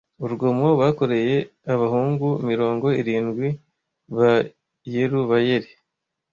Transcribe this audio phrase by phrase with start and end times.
[0.23, 1.35] urugomo bakoreye
[1.73, 3.47] abahungu mirongo irindwi
[4.17, 4.31] ba
[4.93, 5.71] Yerubayali